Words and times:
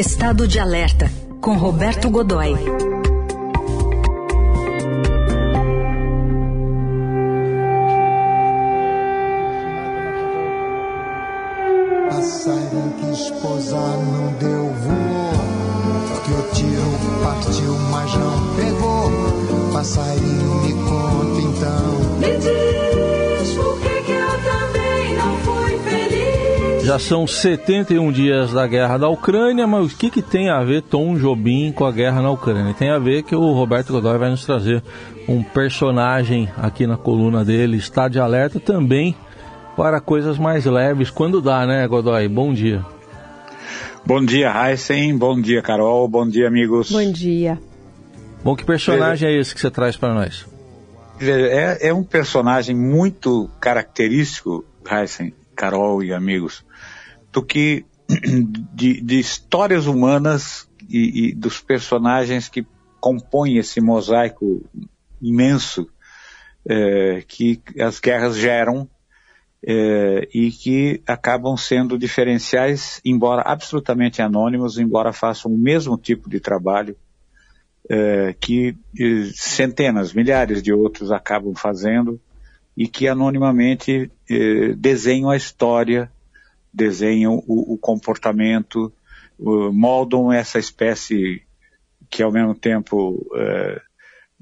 Estado 0.00 0.48
de 0.48 0.58
Alerta, 0.58 1.10
com 1.42 1.58
Roberto 1.58 2.08
Godoy. 2.08 2.89
Já 26.90 26.98
são 26.98 27.24
71 27.24 28.10
dias 28.10 28.52
da 28.52 28.66
guerra 28.66 28.98
da 28.98 29.08
Ucrânia, 29.08 29.64
mas 29.64 29.92
o 29.92 29.96
que, 29.96 30.10
que 30.10 30.20
tem 30.20 30.50
a 30.50 30.60
ver 30.64 30.82
Tom 30.82 31.16
Jobim 31.16 31.70
com 31.70 31.84
a 31.84 31.92
guerra 31.92 32.20
na 32.20 32.32
Ucrânia? 32.32 32.74
Tem 32.74 32.90
a 32.90 32.98
ver 32.98 33.22
que 33.22 33.32
o 33.32 33.52
Roberto 33.52 33.92
Godoy 33.92 34.18
vai 34.18 34.28
nos 34.28 34.44
trazer 34.44 34.82
um 35.28 35.40
personagem 35.40 36.48
aqui 36.56 36.88
na 36.88 36.96
coluna 36.96 37.44
dele, 37.44 37.76
está 37.76 38.08
de 38.08 38.18
alerta 38.18 38.58
também 38.58 39.14
para 39.76 40.00
coisas 40.00 40.36
mais 40.36 40.64
leves, 40.64 41.10
quando 41.10 41.40
dá, 41.40 41.64
né, 41.64 41.86
Godoy? 41.86 42.26
Bom 42.26 42.52
dia. 42.52 42.84
Bom 44.04 44.24
dia, 44.24 44.52
Heisen. 44.52 45.16
Bom 45.16 45.40
dia, 45.40 45.62
Carol. 45.62 46.08
Bom 46.08 46.26
dia, 46.26 46.48
amigos. 46.48 46.90
Bom 46.90 47.12
dia. 47.12 47.56
Bom, 48.42 48.56
que 48.56 48.64
personagem 48.64 49.28
é 49.28 49.38
esse 49.38 49.54
que 49.54 49.60
você 49.60 49.70
traz 49.70 49.96
para 49.96 50.12
nós? 50.12 50.44
É, 51.20 51.86
é, 51.86 51.94
um 51.94 52.02
personagem 52.02 52.74
muito 52.74 53.48
característico, 53.60 54.64
Heisen, 54.90 55.32
Carol 55.60 56.02
e 56.02 56.10
amigos, 56.10 56.64
do 57.30 57.44
que 57.44 57.84
de, 58.72 59.02
de 59.02 59.18
histórias 59.20 59.86
humanas 59.86 60.66
e, 60.88 61.28
e, 61.28 61.34
dos 61.34 61.60
personagens 61.60 62.48
que 62.48 62.66
compõem 62.98 63.58
esse 63.58 63.78
mosaico 63.78 64.62
imenso 65.20 65.86
é, 66.66 67.22
que 67.28 67.60
as 67.78 68.00
guerras 68.00 68.38
geram 68.38 68.88
é, 69.62 70.26
e 70.32 70.50
que 70.50 71.02
acabam 71.06 71.54
sendo 71.58 71.98
diferenciais, 71.98 72.98
embora 73.04 73.42
absolutamente 73.42 74.22
anônimos, 74.22 74.78
embora 74.78 75.12
façam 75.12 75.52
o 75.52 75.58
mesmo 75.58 75.98
tipo 75.98 76.30
de 76.30 76.40
trabalho 76.40 76.96
é, 77.86 78.34
que 78.40 78.74
é, 78.98 79.30
centenas, 79.34 80.14
milhares 80.14 80.62
de 80.62 80.72
outros 80.72 81.12
acabam 81.12 81.54
fazendo 81.54 82.18
e 82.76 82.88
que 82.88 83.08
anonimamente 83.08 84.10
é, 84.28 84.72
desenham 84.74 85.30
a 85.30 85.36
história, 85.36 86.10
desenham 86.72 87.42
o, 87.46 87.74
o 87.74 87.78
comportamento, 87.78 88.92
moldam 89.72 90.30
essa 90.30 90.58
espécie 90.58 91.42
que 92.10 92.22
ao 92.22 92.32
mesmo 92.32 92.54
tempo 92.54 93.26
é, 93.34 93.80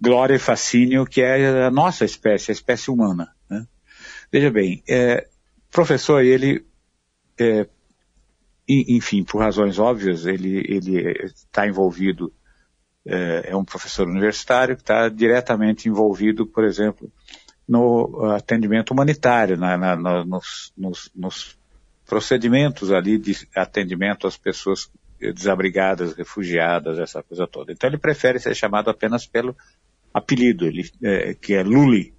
glória 0.00 0.34
e 0.34 0.38
fascínio 0.38 1.04
que 1.04 1.20
é 1.20 1.64
a 1.64 1.70
nossa 1.70 2.04
espécie, 2.04 2.50
a 2.50 2.54
espécie 2.54 2.90
humana. 2.90 3.34
Né? 3.48 3.66
Veja 4.32 4.50
bem, 4.50 4.82
é, 4.88 5.28
professor, 5.70 6.24
ele, 6.24 6.64
é, 7.38 7.66
enfim, 8.68 9.24
por 9.24 9.40
razões 9.40 9.78
óbvias, 9.78 10.26
ele 10.26 10.60
está 11.24 11.66
envolvido, 11.66 12.32
é, 13.04 13.50
é, 13.50 13.56
um 13.56 13.64
professor 13.64 14.08
universitário 14.08 14.76
que 14.76 14.82
está 14.82 15.08
diretamente 15.08 15.88
envolvido, 15.88 16.46
por 16.46 16.64
exemplo, 16.64 17.10
no 17.68 18.32
atendimento 18.32 18.92
humanitário, 18.92 19.56
na, 19.56 19.76
na, 19.76 19.96
na, 19.96 20.24
nos, 20.24 20.72
nos, 20.76 21.10
nos 21.14 21.58
procedimentos 22.06 22.90
ali 22.90 23.18
de 23.18 23.46
atendimento 23.54 24.26
às 24.26 24.36
pessoas 24.36 24.90
desabrigadas, 25.20 26.14
refugiadas, 26.14 26.98
essa 26.98 27.22
coisa 27.22 27.46
toda. 27.46 27.72
Então 27.72 27.90
ele 27.90 27.98
prefere 27.98 28.38
ser 28.38 28.54
chamado 28.54 28.88
apenas 28.88 29.26
pelo 29.26 29.54
apelido, 30.14 30.64
ele, 30.64 30.90
é, 31.02 31.34
que 31.34 31.54
é 31.54 31.62
Luli, 31.62 32.14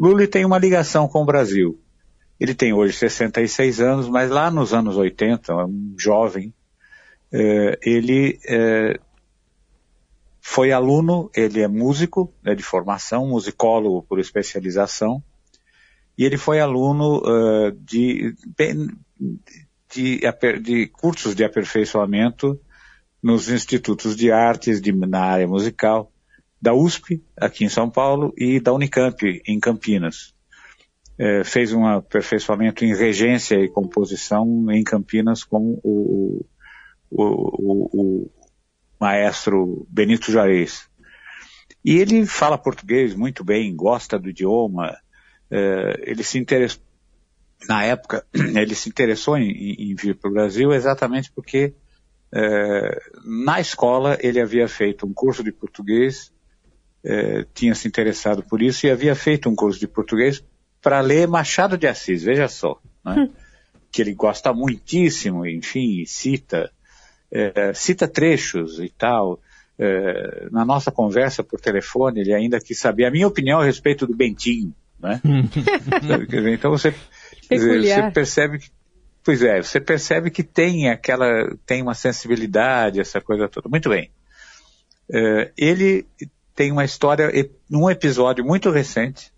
Lula 0.00 0.26
tem 0.26 0.46
uma 0.46 0.56
ligação 0.56 1.06
com 1.06 1.20
o 1.22 1.26
Brasil. 1.26 1.78
Ele 2.40 2.54
tem 2.54 2.72
hoje 2.72 2.94
66 2.94 3.80
anos, 3.80 4.08
mas 4.08 4.30
lá 4.30 4.50
nos 4.50 4.72
anos 4.72 4.96
80, 4.96 5.54
um 5.66 5.94
jovem, 5.98 6.54
eh, 7.30 7.78
ele 7.82 8.40
eh, 8.48 8.98
foi 10.40 10.72
aluno, 10.72 11.30
ele 11.34 11.60
é 11.60 11.68
músico 11.68 12.32
né, 12.42 12.54
de 12.54 12.62
formação, 12.62 13.28
musicólogo 13.28 14.02
por 14.02 14.18
especialização, 14.18 15.22
e 16.16 16.24
ele 16.24 16.36
foi 16.36 16.60
aluno 16.60 17.18
uh, 17.18 17.72
de, 17.72 18.34
de, 19.94 20.20
de, 20.62 20.86
cursos 20.88 21.34
de 21.34 21.44
aperfeiçoamento 21.44 22.60
nos 23.22 23.48
institutos 23.48 24.16
de 24.16 24.32
artes 24.32 24.80
de, 24.80 24.92
na 24.92 25.20
área 25.20 25.46
musical, 25.46 26.10
da 26.60 26.74
USP, 26.74 27.22
aqui 27.36 27.64
em 27.64 27.68
São 27.68 27.90
Paulo, 27.90 28.34
e 28.36 28.60
da 28.60 28.72
Unicamp, 28.72 29.42
em 29.46 29.58
Campinas. 29.58 30.34
Fez 31.44 31.74
um 31.74 31.84
aperfeiçoamento 31.84 32.82
em 32.82 32.96
regência 32.96 33.56
e 33.56 33.68
composição 33.68 34.70
em 34.70 34.82
Campinas 34.82 35.44
com 35.44 35.78
o, 35.82 36.46
o, 37.10 38.24
o 38.24 38.30
maestro 39.00 39.86
Benito 39.88 40.30
Juarez. 40.30 40.88
E 41.84 41.96
ele 41.96 42.26
fala 42.26 42.58
português 42.58 43.14
muito 43.14 43.42
bem, 43.42 43.74
gosta 43.74 44.18
do 44.18 44.28
idioma, 44.28 44.96
é, 45.50 46.02
ele 46.02 46.22
se 46.22 46.38
interessou, 46.38 46.82
na 47.68 47.84
época, 47.84 48.26
ele 48.34 48.74
se 48.74 48.88
interessou 48.88 49.36
em, 49.36 49.50
em 49.50 49.94
vir 49.94 50.14
para 50.14 50.30
o 50.30 50.32
Brasil 50.32 50.72
exatamente 50.72 51.32
porque 51.32 51.74
é, 52.32 53.02
na 53.24 53.60
escola 53.60 54.18
ele 54.20 54.40
havia 54.40 54.68
feito 54.68 55.06
um 55.06 55.12
curso 55.12 55.42
de 55.42 55.50
português 55.50 56.32
é, 57.04 57.44
tinha 57.54 57.74
se 57.74 57.88
interessado 57.88 58.42
por 58.42 58.62
isso 58.62 58.86
e 58.86 58.90
havia 58.90 59.14
feito 59.14 59.48
um 59.48 59.54
curso 59.54 59.80
de 59.80 59.88
português 59.88 60.44
para 60.80 61.00
ler 61.00 61.26
Machado 61.28 61.76
de 61.76 61.86
Assis, 61.86 62.22
veja 62.22 62.48
só, 62.48 62.80
né? 63.04 63.14
hum. 63.14 63.32
que 63.90 64.00
ele 64.00 64.14
gosta 64.14 64.52
muitíssimo, 64.52 65.46
enfim, 65.46 66.04
cita, 66.06 66.70
é, 67.30 67.72
cita 67.74 68.08
trechos 68.08 68.78
e 68.80 68.88
tal. 68.88 69.40
É, 69.78 70.48
na 70.50 70.64
nossa 70.64 70.90
conversa 70.90 71.42
por 71.42 71.60
telefone, 71.60 72.20
ele 72.20 72.34
ainda 72.34 72.60
quis 72.60 72.78
saber 72.78 73.06
a 73.06 73.10
minha 73.10 73.26
opinião 73.26 73.60
a 73.60 73.64
respeito 73.64 74.06
do 74.06 74.14
Bentinho, 74.14 74.74
né? 74.98 75.20
então 76.52 76.70
você, 76.70 76.94
você 77.48 78.10
percebe 78.12 78.58
que 78.58 78.70
Pois 79.22 79.42
é, 79.42 79.62
você 79.62 79.80
percebe 79.80 80.30
que 80.30 80.42
tem 80.42 80.88
aquela, 80.88 81.54
tem 81.66 81.82
uma 81.82 81.94
sensibilidade, 81.94 83.00
essa 83.00 83.20
coisa 83.20 83.48
toda. 83.48 83.68
Muito 83.68 83.88
bem. 83.90 84.10
É, 85.12 85.52
ele 85.56 86.06
tem 86.54 86.72
uma 86.72 86.84
história, 86.84 87.30
num 87.68 87.90
episódio 87.90 88.44
muito 88.44 88.70
recente, 88.70 89.32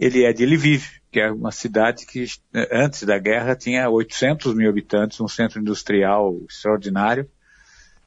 ele 0.00 0.24
é 0.24 0.32
de 0.32 0.46
Lviv, 0.46 0.86
que 1.12 1.20
é 1.20 1.30
uma 1.30 1.52
cidade 1.52 2.06
que 2.06 2.24
antes 2.72 3.02
da 3.02 3.18
guerra 3.18 3.54
tinha 3.54 3.86
800 3.86 4.54
mil 4.54 4.70
habitantes, 4.70 5.20
um 5.20 5.28
centro 5.28 5.60
industrial 5.60 6.38
extraordinário, 6.48 7.28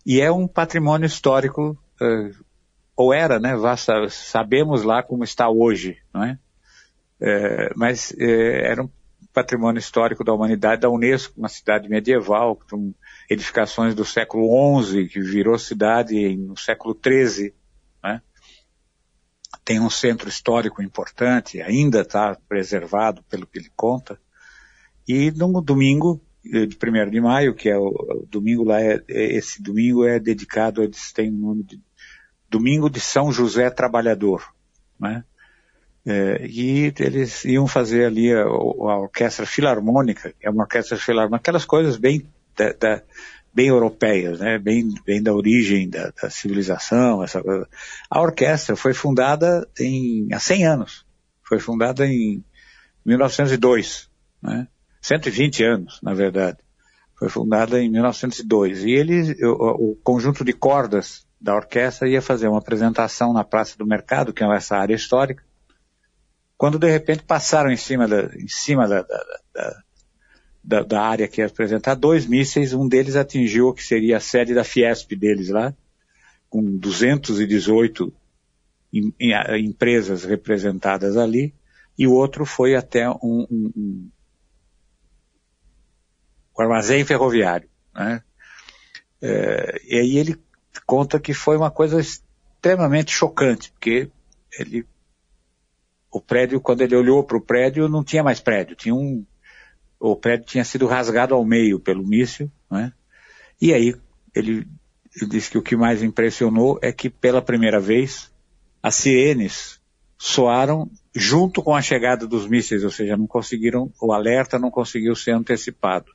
e 0.03 0.19
é 0.19 0.31
um 0.31 0.47
patrimônio 0.47 1.05
histórico, 1.05 1.77
uh, 2.01 2.43
ou 2.95 3.13
era, 3.13 3.39
né, 3.39 3.53
sabemos 4.09 4.81
lá 4.81 5.03
como 5.03 5.23
está 5.23 5.47
hoje, 5.49 5.97
não 6.11 6.23
é? 6.23 6.39
é 7.21 7.71
mas 7.75 8.11
era 8.17 8.83
um 8.83 8.89
patrimônio 9.31 9.79
histórico 9.79 10.23
da 10.23 10.33
humanidade 10.33 10.81
da 10.81 10.89
Unesco, 10.89 11.37
uma 11.37 11.49
cidade 11.49 11.87
medieval, 11.87 12.59
com 12.69 12.91
edificações 13.29 13.93
do 13.93 14.03
século 14.03 14.83
XI, 14.83 15.07
que 15.07 15.21
virou 15.21 15.59
cidade 15.59 16.35
no 16.37 16.57
século 16.57 16.99
XIII? 16.99 17.53
Tem 19.65 19.79
um 19.79 19.89
centro 19.89 20.27
histórico 20.27 20.81
importante, 20.81 21.61
ainda 21.61 22.01
está 22.01 22.37
preservado 22.47 23.23
pelo 23.23 23.47
que 23.47 23.59
ele 23.59 23.71
conta. 23.75 24.19
E 25.07 25.31
no 25.31 25.61
domingo, 25.61 26.21
eh, 26.45 26.65
de 26.65 26.77
1 26.77 27.09
de 27.09 27.21
maio, 27.21 27.55
que 27.55 27.69
é 27.69 27.77
o, 27.77 27.87
o 27.87 28.27
domingo 28.29 28.63
lá, 28.63 28.81
é, 28.81 29.01
é, 29.07 29.35
esse 29.35 29.61
domingo 29.61 30.05
é 30.05 30.19
dedicado, 30.19 30.83
eles 30.83 31.11
têm 31.11 31.29
o 31.29 31.37
nome 31.37 31.63
de 31.63 31.81
Domingo 32.49 32.87
de 32.87 32.99
São 32.99 33.31
José 33.31 33.69
Trabalhador, 33.71 34.53
né? 34.99 35.23
É, 36.05 36.45
e 36.45 36.93
eles 36.99 37.45
iam 37.45 37.65
fazer 37.65 38.05
ali 38.05 38.31
a, 38.31 38.43
a, 38.43 38.99
orquestra 38.99 39.45
filarmônica, 39.45 40.35
é 40.39 40.49
uma 40.49 40.63
orquestra 40.63 40.97
filarmônica, 40.97 41.37
aquelas 41.37 41.65
coisas 41.65 41.97
bem 41.97 42.27
da, 42.55 42.73
da, 42.73 43.01
bem 43.53 43.67
europeias, 43.67 44.39
né? 44.39 44.57
bem, 44.57 44.89
bem 45.05 45.21
da 45.21 45.33
origem 45.33 45.89
da, 45.89 46.11
da 46.21 46.29
civilização. 46.29 47.23
Essa 47.23 47.41
coisa. 47.41 47.67
A 48.09 48.21
orquestra 48.21 48.75
foi 48.75 48.93
fundada 48.93 49.67
em, 49.79 50.27
há 50.33 50.39
100 50.39 50.65
anos. 50.65 51.05
Foi 51.47 51.59
fundada 51.59 52.07
em 52.07 52.43
1902, 53.05 54.09
né? 54.41 54.67
120 55.01 55.63
anos, 55.63 55.99
na 56.01 56.13
verdade. 56.13 56.57
Foi 57.19 57.29
fundada 57.29 57.79
em 57.81 57.89
1902. 57.91 58.85
E 58.85 58.91
ele, 58.91 59.35
o, 59.45 59.91
o 59.91 59.95
conjunto 59.97 60.43
de 60.43 60.53
cordas 60.53 61.25
da 61.39 61.53
orquestra 61.53 62.07
ia 62.07 62.21
fazer 62.21 62.47
uma 62.47 62.59
apresentação 62.59 63.33
na 63.33 63.43
Praça 63.43 63.77
do 63.77 63.85
Mercado, 63.85 64.33
que 64.33 64.43
é 64.43 64.47
essa 64.55 64.77
área 64.77 64.95
histórica, 64.95 65.43
quando 66.57 66.79
de 66.79 66.89
repente 66.89 67.23
passaram 67.23 67.69
em 67.69 67.75
cima 67.75 68.07
da, 68.07 68.23
em 68.35 68.47
cima 68.47 68.87
da, 68.87 69.01
da, 69.01 69.23
da 69.53 69.83
da, 70.63 70.81
da 70.81 71.01
área 71.01 71.27
que 71.27 71.41
ia 71.41 71.47
apresentar, 71.47 71.95
dois 71.95 72.25
mísseis, 72.25 72.73
um 72.73 72.87
deles 72.87 73.15
atingiu 73.15 73.67
o 73.67 73.73
que 73.73 73.83
seria 73.83 74.17
a 74.17 74.21
sede 74.21 74.53
da 74.53 74.63
Fiesp 74.63 75.11
deles 75.15 75.49
lá, 75.49 75.75
com 76.49 76.77
218 76.77 78.13
em, 78.93 79.13
em, 79.19 79.65
empresas 79.65 80.23
representadas 80.23 81.17
ali, 81.17 81.53
e 81.97 82.07
o 82.07 82.13
outro 82.13 82.45
foi 82.45 82.75
até 82.75 83.09
um, 83.09 83.17
um, 83.21 83.71
um, 83.75 84.09
um 86.57 86.61
armazém 86.61 87.03
ferroviário. 87.03 87.67
Né? 87.93 88.23
É, 89.21 89.81
e 89.85 89.99
aí 89.99 90.17
ele 90.17 90.39
conta 90.85 91.19
que 91.19 91.33
foi 91.33 91.57
uma 91.57 91.71
coisa 91.71 91.99
extremamente 91.99 93.11
chocante, 93.11 93.71
porque 93.71 94.09
ele, 94.57 94.87
o 96.11 96.21
prédio, 96.21 96.61
quando 96.61 96.81
ele 96.81 96.95
olhou 96.95 97.23
para 97.23 97.37
o 97.37 97.41
prédio, 97.41 97.89
não 97.89 98.03
tinha 98.03 98.23
mais 98.23 98.39
prédio, 98.39 98.75
tinha 98.75 98.95
um, 98.95 99.25
o 100.11 100.17
prédio 100.17 100.45
tinha 100.45 100.65
sido 100.65 100.85
rasgado 100.85 101.33
ao 101.33 101.45
meio 101.45 101.79
pelo 101.79 102.05
míssil, 102.05 102.51
né? 102.69 102.91
E 103.61 103.73
aí 103.73 103.95
ele, 104.35 104.67
ele 105.15 105.29
disse 105.29 105.49
que 105.49 105.57
o 105.57 105.61
que 105.61 105.77
mais 105.77 106.03
impressionou 106.03 106.77
é 106.81 106.91
que 106.91 107.09
pela 107.09 107.41
primeira 107.41 107.79
vez 107.79 108.29
as 108.81 108.95
sirenes 108.95 109.79
soaram 110.17 110.91
junto 111.15 111.63
com 111.63 111.73
a 111.73 111.81
chegada 111.81 112.27
dos 112.27 112.45
mísseis, 112.45 112.83
ou 112.83 112.89
seja, 112.89 113.15
não 113.15 113.27
conseguiram, 113.27 113.93
o 114.01 114.11
alerta 114.11 114.59
não 114.59 114.69
conseguiu 114.69 115.15
ser 115.15 115.31
antecipado. 115.31 116.11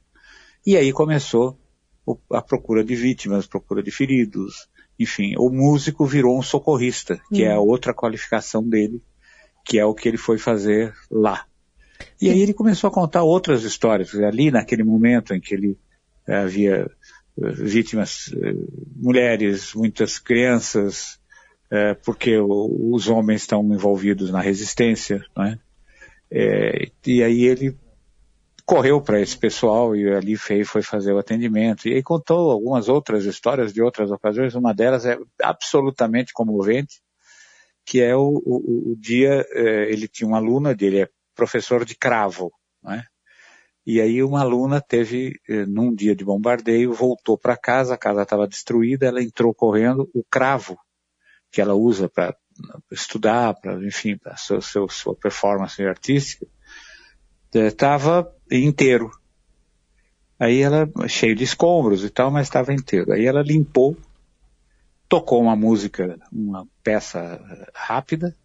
E 0.66 0.76
aí 0.76 0.92
começou 0.92 1.58
a 2.30 2.42
procura 2.42 2.84
de 2.84 2.94
vítimas, 2.94 3.46
procura 3.46 3.82
de 3.82 3.90
feridos, 3.90 4.68
enfim, 4.98 5.34
o 5.38 5.48
músico 5.48 6.04
virou 6.04 6.38
um 6.38 6.42
socorrista, 6.42 7.20
que 7.32 7.44
é 7.44 7.52
a 7.52 7.60
hum. 7.60 7.66
outra 7.66 7.94
qualificação 7.94 8.62
dele, 8.62 9.02
que 9.64 9.78
é 9.78 9.84
o 9.84 9.94
que 9.94 10.08
ele 10.08 10.18
foi 10.18 10.36
fazer 10.36 10.92
lá. 11.10 11.46
E 12.20 12.30
aí 12.30 12.40
ele 12.40 12.52
começou 12.52 12.88
a 12.88 12.92
contar 12.92 13.22
outras 13.22 13.62
histórias, 13.62 14.12
ali 14.14 14.50
naquele 14.50 14.82
momento 14.82 15.32
em 15.32 15.40
que 15.40 15.54
ele 15.54 15.78
eh, 16.26 16.36
havia 16.36 16.90
eh, 17.40 17.50
vítimas, 17.52 18.34
eh, 18.34 18.54
mulheres, 18.96 19.72
muitas 19.74 20.18
crianças, 20.18 21.18
porque 22.02 22.38
os 22.38 23.08
homens 23.08 23.42
estão 23.42 23.62
envolvidos 23.74 24.30
na 24.30 24.40
resistência, 24.40 25.22
né? 25.36 25.58
e 27.06 27.22
aí 27.22 27.44
ele 27.44 27.76
correu 28.64 29.02
para 29.02 29.20
esse 29.20 29.36
pessoal 29.36 29.94
e 29.94 30.10
ali 30.10 30.34
foi, 30.34 30.64
fazer 30.82 31.12
o 31.12 31.18
atendimento. 31.18 31.86
E 31.86 31.92
aí 31.92 32.02
contou 32.02 32.50
algumas 32.50 32.88
outras 32.88 33.26
histórias 33.26 33.70
de 33.70 33.82
outras 33.82 34.10
ocasiões. 34.10 34.54
Uma 34.54 34.72
delas 34.72 35.04
é 35.04 35.18
absolutamente 35.42 36.32
comovente, 36.32 37.02
que 37.84 38.00
é 38.00 38.16
o, 38.16 38.40
o, 38.46 38.92
o 38.92 38.96
dia, 38.98 39.46
ele 39.52 40.08
tinha 40.08 40.26
uma 40.26 40.38
aluna 40.38 40.74
dele, 40.74 41.00
é 41.00 41.08
professor 41.38 41.84
de 41.84 41.94
cravo, 41.94 42.50
né? 42.82 43.04
E 43.86 44.00
aí 44.02 44.22
uma 44.22 44.40
aluna 44.40 44.82
teve, 44.82 45.40
eh, 45.48 45.64
num 45.64 45.94
dia 45.94 46.14
de 46.14 46.24
bombardeio, 46.24 46.92
voltou 46.92 47.38
para 47.38 47.56
casa, 47.56 47.94
a 47.94 47.96
casa 47.96 48.22
estava 48.22 48.46
destruída, 48.46 49.06
ela 49.06 49.22
entrou 49.22 49.54
correndo, 49.54 50.10
o 50.12 50.22
cravo 50.24 50.76
que 51.50 51.60
ela 51.60 51.74
usa 51.74 52.08
para 52.08 52.36
estudar, 52.90 53.54
para 53.54 53.82
enfim, 53.86 54.18
para 54.18 54.36
sua, 54.36 54.60
sua 54.60 55.14
performance 55.14 55.82
artística, 55.82 56.46
estava 57.54 58.30
inteiro. 58.50 59.10
Aí 60.38 60.60
ela, 60.60 60.86
cheio 61.08 61.34
de 61.34 61.44
escombros 61.44 62.04
e 62.04 62.10
tal, 62.10 62.30
mas 62.30 62.46
estava 62.46 62.74
inteiro. 62.74 63.12
Aí 63.12 63.24
ela 63.24 63.42
limpou, 63.42 63.96
tocou 65.08 65.40
uma 65.40 65.56
música, 65.56 66.18
uma 66.30 66.66
peça 66.82 67.40
rápida, 67.74 68.36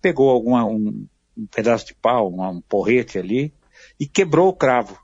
pegou 0.00 0.30
alguma, 0.30 0.64
um, 0.64 1.08
um 1.40 1.46
pedaço 1.46 1.86
de 1.86 1.94
pau, 1.94 2.32
um, 2.32 2.46
um 2.48 2.60
porrete 2.60 3.18
ali, 3.18 3.52
e 3.98 4.06
quebrou 4.06 4.48
o 4.48 4.56
cravo. 4.56 4.98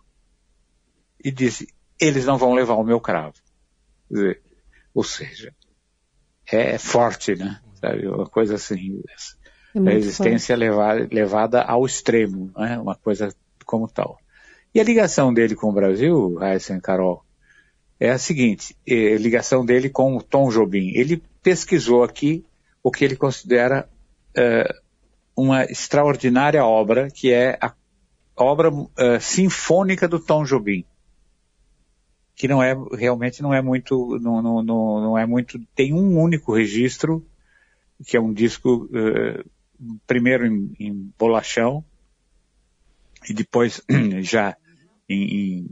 E 1.23 1.31
disse, 1.31 1.69
eles 2.01 2.27
não 2.27 2.37
vão 2.37 2.53
levar 2.53 2.75
o 2.75 2.85
meu 2.85 3.01
cravo. 3.01 3.35
Dizer, 4.11 4.43
ou 4.95 5.03
seja, 5.03 5.53
é 6.47 6.79
forte, 6.79 7.35
né? 7.35 7.61
Sabe? 7.81 8.07
Uma 8.07 8.27
coisa 8.27 8.55
assim. 8.55 9.03
É 9.75 9.79
a 9.79 9.91
resistência 9.91 10.57
levada, 10.57 11.09
levada 11.11 11.63
ao 11.63 11.85
extremo, 11.85 12.51
né? 12.57 12.79
Uma 12.79 12.95
coisa 12.95 13.35
como 13.65 13.89
tal. 13.89 14.19
E 14.75 14.81
a 14.81 14.85
ligação 14.85 15.33
dele 15.33 15.55
com 15.55 15.71
o 15.71 15.73
Brasil, 15.73 16.39
Heisen 16.43 16.81
Carol, 16.81 17.25
é 17.99 18.11
a 18.11 18.19
seguinte, 18.19 18.77
é 18.87 19.17
ligação 19.17 19.65
dele 19.65 19.89
com 19.89 20.17
o 20.17 20.23
Tom 20.23 20.51
Jobim. 20.51 20.93
Ele 20.95 21.23
pesquisou 21.43 22.05
aqui 22.05 22.45
o 22.83 22.91
que 22.91 23.05
ele 23.05 23.17
considera 23.17 23.89
é, 24.37 24.69
uma 25.37 25.65
extraordinária 25.65 26.65
obra, 26.65 27.11
que 27.11 27.33
é 27.33 27.59
a 27.61 27.75
obra 28.37 28.71
é, 28.97 29.21
sinfônica 29.21 30.09
do 30.09 30.19
Tom 30.19 30.45
Jobim. 30.45 30.85
Que 32.35 32.49
não 32.49 32.63
é, 32.63 32.75
realmente 32.97 33.43
não 33.43 33.53
é 33.53 33.61
muito, 33.61 34.19
não, 34.21 34.43
não, 34.43 34.63
não, 34.63 35.01
não 35.01 35.19
é 35.19 35.27
muito, 35.27 35.59
tem 35.75 35.93
um 35.93 36.19
único 36.19 36.55
registro, 36.55 37.27
que 38.07 38.17
é 38.17 38.21
um 38.21 38.33
disco, 38.33 38.89
é, 38.95 39.45
primeiro 40.07 40.47
em, 40.47 40.75
em 40.79 41.13
bolachão, 41.19 41.85
e 43.29 43.35
depois 43.35 43.83
já 44.23 44.57
em, 45.09 45.23
em 45.59 45.67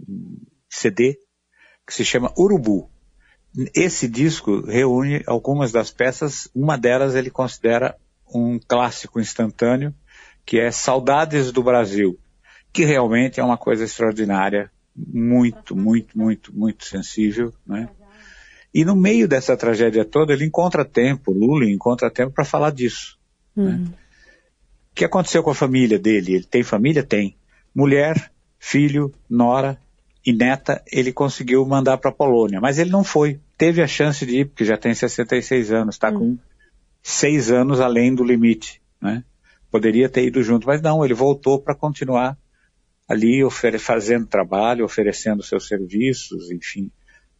CD, 0.69 1.19
que 1.87 1.95
se 1.95 2.05
chama 2.05 2.33
Urubu. 2.37 2.91
Esse 3.75 4.09
disco 4.09 4.63
reúne 4.63 5.23
algumas 5.27 5.71
das 5.71 5.91
peças, 5.91 6.49
uma 6.55 6.77
delas 6.77 7.15
ele 7.15 7.31
considera 7.31 7.97
um 8.35 8.59
clássico 8.59 9.21
instantâneo, 9.21 9.95
que 10.45 10.59
é 10.59 10.71
Saudades 10.71 11.53
do 11.53 11.63
Brasil, 11.63 12.19
que 12.73 12.85
realmente 12.85 13.41
é 13.41 13.45
uma 13.45 13.57
coisa 13.57 13.85
extraordinária, 13.85 14.71
muito, 14.97 15.77
muito, 15.77 16.19
muito, 16.19 16.57
muito 16.57 16.85
sensível, 16.85 17.53
né? 17.67 17.89
E 18.73 18.85
no 18.85 18.97
meio 18.97 19.29
dessa 19.29 19.57
tragédia 19.57 20.05
toda, 20.05 20.33
ele 20.33 20.45
encontra 20.45 20.85
tempo, 20.85 21.31
Lula 21.31 21.65
encontra 21.65 22.11
tempo 22.11 22.33
para 22.33 22.45
falar 22.45 22.71
disso. 22.73 23.17
Uhum. 23.57 23.65
Né? 23.65 23.89
O 24.91 24.95
que 24.95 25.05
aconteceu 25.05 25.45
com 25.45 25.51
a 25.51 25.55
família 25.55 25.99
dele? 25.99 26.35
Ele 26.35 26.45
tem 26.45 26.65
família? 26.65 27.05
Tem 27.05 27.37
mulher, 27.73 28.33
filho, 28.59 29.13
nora 29.31 29.79
e 30.27 30.33
neta, 30.33 30.83
ele 30.91 31.13
conseguiu 31.13 31.65
mandar 31.67 31.99
para 31.99 32.11
a 32.11 32.15
Polônia. 32.15 32.61
Mas 32.61 32.79
ele 32.79 32.91
não 32.91 33.05
foi. 33.05 33.39
Teve 33.57 33.81
a 33.81 33.87
chance 33.87 34.25
de 34.27 34.41
ir, 34.41 34.47
porque 34.47 34.65
já 34.65 34.77
tem 34.77 34.93
66 34.93 35.71
anos, 35.71 35.95
está 35.95 36.11
hum. 36.11 36.19
com 36.19 36.39
seis 37.05 37.51
anos 37.51 37.81
além 37.81 38.15
do 38.15 38.25
limite. 38.25 38.81
Né? 39.01 39.23
Poderia 39.71 40.09
ter 40.09 40.25
ido 40.25 40.43
junto, 40.43 40.67
mas 40.67 40.81
não, 40.81 41.05
ele 41.05 41.13
voltou 41.13 41.61
para 41.61 41.75
continuar 41.75 42.37
ali 43.07 43.43
fazendo 43.79 44.27
trabalho, 44.27 44.87
oferecendo 44.87 45.43
seus 45.43 45.69
serviços, 45.69 46.51
enfim, 46.51 46.91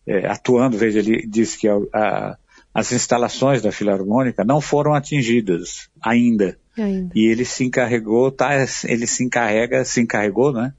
é, 0.07 0.27
atuando. 0.27 0.77
Veja, 0.77 0.99
ele 0.99 1.27
disse 1.27 1.59
que 1.59 1.67
a, 1.67 1.77
a, 1.95 2.37
as 2.75 2.93
instalações 2.93 3.63
da 3.63 3.73
Filarmônica 3.73 4.45
não 4.45 4.61
foram 4.61 4.93
atingidas 4.93 5.89
ainda. 6.03 6.59
ainda. 6.77 7.11
E 7.15 7.25
ele 7.27 7.47
se 7.47 7.65
encarregou, 7.65 8.31
tá, 8.31 8.51
ele 8.85 9.07
se 9.07 9.25
encarrega, 9.25 9.83
se 9.87 10.03
encarregou, 10.03 10.53
né, 10.53 10.75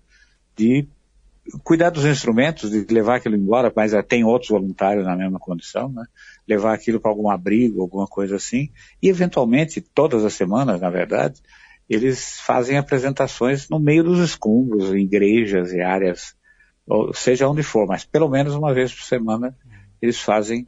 de 0.55 0.87
cuidar 1.63 1.89
dos 1.89 2.05
instrumentos, 2.05 2.69
de 2.69 2.85
levar 2.93 3.15
aquilo 3.15 3.35
embora, 3.35 3.73
mas 3.75 3.93
tem 4.07 4.23
outros 4.23 4.49
voluntários 4.49 5.05
na 5.05 5.15
mesma 5.15 5.39
condição, 5.39 5.89
né, 5.89 6.05
levar 6.47 6.73
aquilo 6.73 6.99
para 6.99 7.11
algum 7.11 7.29
abrigo, 7.29 7.81
alguma 7.81 8.07
coisa 8.07 8.35
assim, 8.35 8.69
e 9.01 9.09
eventualmente, 9.09 9.81
todas 9.81 10.23
as 10.23 10.33
semanas, 10.33 10.79
na 10.79 10.89
verdade, 10.89 11.41
eles 11.89 12.39
fazem 12.39 12.77
apresentações 12.77 13.69
no 13.69 13.79
meio 13.79 14.03
dos 14.03 14.19
escombros, 14.19 14.93
em 14.93 15.01
igrejas 15.03 15.71
e 15.71 15.81
áreas, 15.81 16.35
seja 17.13 17.47
onde 17.47 17.63
for, 17.63 17.87
mas 17.87 18.03
pelo 18.03 18.29
menos 18.29 18.55
uma 18.55 18.73
vez 18.73 18.93
por 18.93 19.03
semana 19.03 19.55
eles 20.01 20.19
fazem 20.19 20.67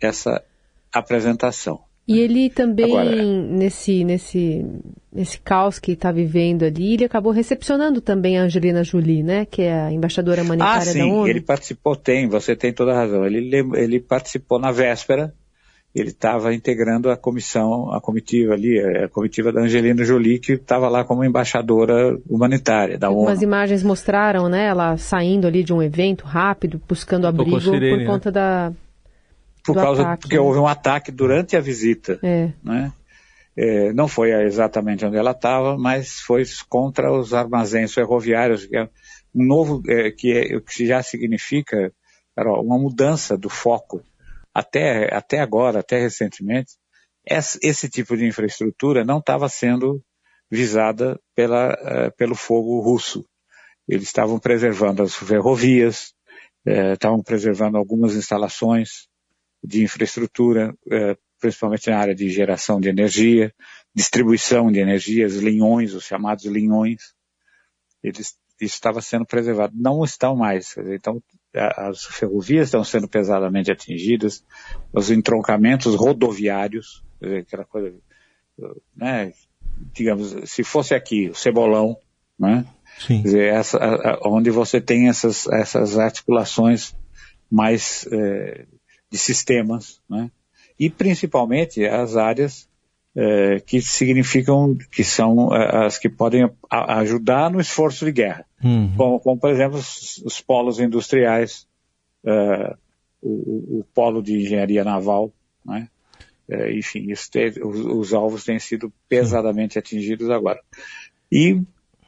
essa 0.00 0.44
apresentação. 0.92 1.84
E 2.08 2.20
ele 2.20 2.48
também, 2.48 2.84
Agora, 2.84 3.24
nesse, 3.24 4.04
nesse, 4.04 4.64
nesse 5.12 5.40
caos 5.40 5.80
que 5.80 5.92
está 5.92 6.12
vivendo 6.12 6.62
ali, 6.62 6.94
ele 6.94 7.04
acabou 7.04 7.32
recepcionando 7.32 8.00
também 8.00 8.38
a 8.38 8.42
Angelina 8.42 8.84
Jolie, 8.84 9.24
né? 9.24 9.44
Que 9.44 9.62
é 9.62 9.74
a 9.74 9.92
embaixadora 9.92 10.42
humanitária 10.42 10.78
ah, 10.78 10.84
sim, 10.84 10.98
da 11.00 11.06
ONU. 11.06 11.26
ele 11.26 11.40
participou, 11.40 11.96
tem, 11.96 12.28
você 12.28 12.54
tem 12.54 12.72
toda 12.72 12.92
a 12.92 12.96
razão. 12.96 13.26
Ele, 13.26 13.56
ele 13.74 13.98
participou 13.98 14.60
na 14.60 14.70
véspera, 14.70 15.34
ele 15.92 16.10
estava 16.10 16.54
integrando 16.54 17.10
a 17.10 17.16
comissão, 17.16 17.92
a 17.92 18.00
comitiva 18.00 18.52
ali, 18.52 18.78
a 18.78 19.08
comitiva 19.08 19.50
da 19.50 19.62
Angelina 19.62 20.04
Jolie, 20.04 20.38
que 20.38 20.52
estava 20.52 20.88
lá 20.88 21.04
como 21.04 21.24
embaixadora 21.24 22.16
humanitária 22.28 22.96
da 22.96 23.08
ONU. 23.08 23.20
Algumas 23.20 23.42
imagens 23.42 23.82
mostraram, 23.82 24.48
né, 24.48 24.66
ela 24.66 24.96
saindo 24.96 25.48
ali 25.48 25.64
de 25.64 25.72
um 25.72 25.82
evento 25.82 26.24
rápido, 26.24 26.80
buscando 26.88 27.26
abrigo 27.26 27.60
sirene, 27.60 27.90
por 27.90 27.98
né? 27.98 28.04
conta 28.04 28.28
né? 28.28 28.34
da 28.34 28.72
por 29.66 29.82
causa 29.82 30.02
ataque, 30.02 30.22
porque 30.22 30.36
né? 30.36 30.42
houve 30.42 30.58
um 30.58 30.66
ataque 30.66 31.10
durante 31.10 31.56
a 31.56 31.60
visita, 31.60 32.18
é. 32.22 32.52
né? 32.62 32.92
É, 33.58 33.92
não 33.94 34.06
foi 34.06 34.32
exatamente 34.44 35.04
onde 35.06 35.16
ela 35.16 35.30
estava, 35.30 35.78
mas 35.78 36.20
foi 36.20 36.44
contra 36.68 37.10
os 37.10 37.32
armazéns 37.32 37.94
ferroviários, 37.94 38.66
que 38.66 38.76
é 38.76 38.84
um 39.34 39.44
novo, 39.46 39.82
é, 39.88 40.10
que, 40.10 40.30
é, 40.30 40.60
que 40.60 40.86
já 40.86 41.02
significa, 41.02 41.90
Carol, 42.34 42.62
uma 42.62 42.78
mudança 42.78 43.36
do 43.36 43.48
foco. 43.48 44.02
Até, 44.52 45.14
até 45.14 45.40
agora, 45.40 45.80
até 45.80 45.98
recentemente, 45.98 46.72
esse, 47.24 47.58
esse 47.62 47.88
tipo 47.88 48.16
de 48.16 48.26
infraestrutura 48.26 49.04
não 49.04 49.18
estava 49.18 49.48
sendo 49.48 50.02
visada 50.50 51.18
pela, 51.34 51.72
uh, 51.72 52.16
pelo 52.16 52.34
fogo 52.34 52.80
russo. 52.80 53.26
eles 53.88 54.04
estavam 54.04 54.38
preservando 54.38 55.02
as 55.02 55.14
ferrovias, 55.14 56.12
eh, 56.66 56.92
estavam 56.94 57.22
preservando 57.22 57.76
algumas 57.76 58.14
instalações 58.16 59.08
de 59.66 59.82
infraestrutura, 59.82 60.74
eh, 60.90 61.16
principalmente 61.40 61.90
na 61.90 61.98
área 61.98 62.14
de 62.14 62.28
geração 62.28 62.80
de 62.80 62.88
energia, 62.88 63.52
distribuição 63.94 64.70
de 64.70 64.78
energia, 64.78 65.26
os 65.26 65.36
linhões, 65.36 65.94
os 65.94 66.04
chamados 66.04 66.44
linhões, 66.44 67.14
eles, 68.02 68.36
isso 68.60 68.74
estava 68.74 69.02
sendo 69.02 69.26
preservado. 69.26 69.74
Não 69.76 70.04
estão 70.04 70.36
mais. 70.36 70.76
Então, 70.76 71.22
as 71.54 72.04
ferrovias 72.04 72.68
estão 72.68 72.84
sendo 72.84 73.08
pesadamente 73.08 73.70
atingidas, 73.70 74.44
os 74.92 75.10
entroncamentos 75.10 75.94
rodoviários, 75.94 77.02
aquela 77.40 77.64
coisa, 77.64 77.94
né, 78.94 79.32
digamos, 79.92 80.50
se 80.50 80.62
fosse 80.62 80.94
aqui, 80.94 81.28
o 81.30 81.34
Cebolão, 81.34 81.96
né, 82.38 82.66
Sim. 82.98 83.22
Dizer, 83.22 83.52
essa, 83.52 83.78
a, 83.78 84.28
onde 84.28 84.50
você 84.50 84.80
tem 84.80 85.08
essas, 85.08 85.46
essas 85.48 85.98
articulações 85.98 86.94
mais 87.50 88.08
é, 88.10 88.66
de 89.10 89.18
sistemas, 89.18 90.00
né? 90.08 90.30
e 90.78 90.90
principalmente 90.90 91.84
as 91.86 92.16
áreas 92.16 92.68
é, 93.14 93.60
que 93.60 93.80
significam, 93.80 94.76
que 94.92 95.02
são 95.02 95.54
é, 95.54 95.86
as 95.86 95.98
que 95.98 96.08
podem 96.08 96.50
a, 96.70 96.98
ajudar 96.98 97.50
no 97.50 97.60
esforço 97.60 98.04
de 98.04 98.12
guerra, 98.12 98.44
uhum. 98.62 98.92
como, 98.96 99.20
como, 99.20 99.40
por 99.40 99.50
exemplo 99.50 99.78
os, 99.78 100.18
os 100.18 100.40
polos 100.40 100.78
industriais, 100.78 101.66
é, 102.24 102.76
o, 103.22 103.78
o, 103.78 103.84
polo 103.94 104.22
de 104.22 104.36
engenharia 104.36 104.84
naval, 104.84 105.32
né? 105.64 105.88
Enfim, 106.70 107.10
os, 107.10 107.28
os, 107.64 108.14
alvos 108.14 108.44
têm 108.44 108.56
sido 108.60 108.92
pesadamente 109.08 109.80
atingidos 109.80 110.30
agora. 110.30 110.60
E 111.32 111.60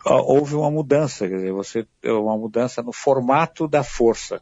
houve 0.05 0.55
uma 0.55 0.71
mudança, 0.71 1.29
quer 1.29 1.37
dizer, 1.37 1.53
você, 1.53 1.85
uma 2.05 2.39
mudança 2.39 2.81
no 2.81 2.93
formato 2.93 3.67
da 3.67 3.83
força. 3.83 4.41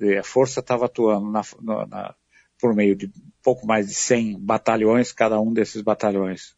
Dizer, 0.00 0.18
a 0.18 0.24
força 0.24 0.60
estava 0.60 0.86
atuando 0.86 1.30
na, 1.30 1.42
na, 1.86 2.14
por 2.58 2.74
meio 2.74 2.96
de 2.96 3.10
pouco 3.42 3.66
mais 3.66 3.88
de 3.88 3.94
100 3.94 4.40
batalhões, 4.40 5.12
cada 5.12 5.38
um 5.38 5.52
desses 5.52 5.82
batalhões 5.82 6.56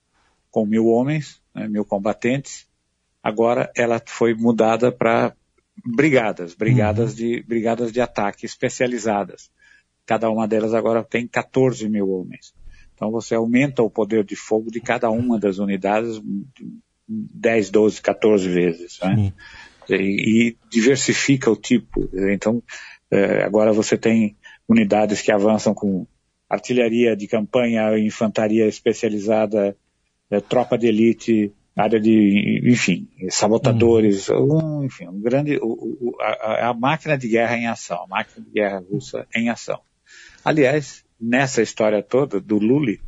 com 0.51 0.65
mil 0.65 0.87
homens, 0.87 1.43
né, 1.55 1.67
mil 1.67 1.85
combatentes. 1.85 2.69
Agora 3.23 3.73
ela 3.77 4.01
foi 4.05 4.35
mudada 4.35 4.93
para 4.93 5.35
brigadas, 5.85 6.55
brigadas 6.55 7.11
uhum. 7.11 7.17
de 7.17 7.43
brigadas 7.43 7.91
de 7.91 8.01
ataque 8.01 8.47
especializadas. 8.47 9.51
Cada 10.07 10.31
uma 10.31 10.47
delas 10.47 10.75
agora 10.75 11.03
tem 11.03 11.27
14 11.27 11.89
mil 11.89 12.09
homens. 12.11 12.55
Então 12.95 13.11
você 13.11 13.35
aumenta 13.35 13.83
o 13.83 13.91
poder 13.91 14.25
de 14.25 14.37
fogo 14.37 14.71
de 14.71 14.81
cada 14.81 15.11
uma 15.11 15.39
das 15.39 15.59
unidades 15.59 16.21
10, 17.09 17.71
12, 17.71 18.03
14 18.03 18.49
vezes. 18.49 19.01
Né? 19.01 19.33
E, 19.89 19.95
e, 19.95 20.57
diversifica 20.71 21.51
o 21.51 21.57
tipo. 21.57 22.09
Então, 22.31 22.63
é, 23.13 23.45
agora 23.45 23.75
você 23.75 23.99
tem 23.99 24.35
unidades 24.67 25.21
que 25.21 25.31
avançam 25.31 25.75
com 25.75 26.07
artilharia 26.49 27.15
de 27.15 27.27
campanha, 27.27 27.99
infantaria 27.99 28.67
especializada, 28.67 29.77
é, 30.31 30.41
tropa 30.41 30.79
de 30.79 30.87
elite, 30.87 31.53
área 31.77 32.01
de, 32.01 32.63
enfim, 32.65 33.07
sabotadores, 33.29 34.31
hum. 34.31 34.81
um, 34.81 34.85
enfim, 34.85 35.09
um 35.09 35.21
grande, 35.21 35.59
o, 35.59 35.67
o, 35.67 36.17
a, 36.23 36.71
a, 36.71 36.75
máquina 36.75 37.19
de 37.19 37.29
guerra 37.29 37.57
em 37.59 37.67
ação, 37.67 38.03
a 38.03 38.07
máquina 38.07 38.47
de 38.47 38.51
guerra 38.51 38.83
russa 38.91 39.27
em 39.37 39.51
ação. 39.51 39.81
Aliás, 40.43 41.05
nessa 41.21 41.61
história 41.61 42.03
toda 42.03 42.41
do 42.41 42.59
Lully, 42.59 42.99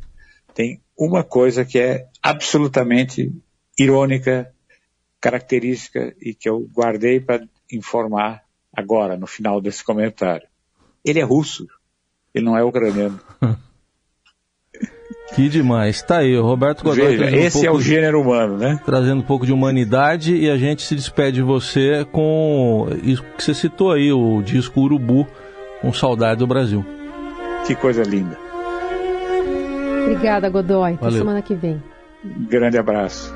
tem 0.53 0.81
uma 0.95 1.23
coisa 1.23 1.65
que 1.65 1.79
é 1.79 2.07
absolutamente 2.21 3.33
irônica, 3.77 4.53
característica 5.19 6.15
e 6.21 6.35
que 6.35 6.47
eu 6.47 6.61
guardei 6.71 7.19
para 7.19 7.43
informar 7.71 8.44
agora, 8.75 9.17
no 9.17 9.27
final 9.27 9.61
desse 9.61 9.83
comentário. 9.83 10.47
Ele 11.03 11.19
é 11.19 11.23
russo, 11.23 11.67
ele 12.33 12.45
não 12.45 12.57
é 12.57 12.63
ucraniano. 12.63 13.19
Que 15.33 15.49
demais. 15.49 16.01
Tá 16.01 16.19
aí, 16.19 16.37
o 16.37 16.43
Roberto 16.43 16.83
Godoy. 16.83 17.17
Veja, 17.17 17.35
esse 17.35 17.67
um 17.67 17.71
é 17.71 17.71
o 17.71 17.81
gênero 17.81 18.21
humano, 18.21 18.57
né? 18.57 18.79
Trazendo 18.85 19.19
um 19.19 19.25
pouco 19.25 19.45
de 19.45 19.51
humanidade 19.51 20.35
e 20.35 20.49
a 20.49 20.57
gente 20.57 20.83
se 20.83 20.95
despede 20.95 21.37
de 21.37 21.41
você 21.41 22.05
com 22.11 22.87
isso 23.03 23.23
que 23.37 23.43
você 23.43 23.53
citou 23.53 23.91
aí, 23.91 24.11
o 24.11 24.41
disco 24.41 24.81
Urubu, 24.81 25.27
com 25.81 25.91
saudade 25.91 26.39
do 26.39 26.47
Brasil. 26.47 26.85
Que 27.65 27.75
coisa 27.75 28.03
linda. 28.03 28.37
Obrigada, 30.03 30.49
Godoy. 30.49 30.93
Até 30.93 31.11
semana 31.11 31.41
que 31.41 31.55
vem. 31.55 31.81
Grande 32.23 32.77
abraço. 32.77 33.33